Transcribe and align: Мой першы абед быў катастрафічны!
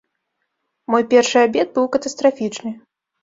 Мой 0.93 1.03
першы 1.11 1.37
абед 1.49 1.67
быў 1.77 1.85
катастрафічны! 1.97 2.71